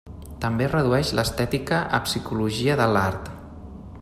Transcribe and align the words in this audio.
També 0.45 0.69
redueix 0.71 1.11
l'estètica 1.19 1.83
a 1.99 2.01
psicologia 2.09 2.79
de 2.81 2.89
l'art. 2.97 3.35